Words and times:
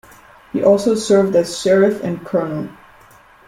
He 0.51 0.63
also 0.63 0.95
served 0.95 1.35
as 1.35 1.59
sheriff 1.61 2.01
and 2.03 2.25
coroner. 2.25 2.75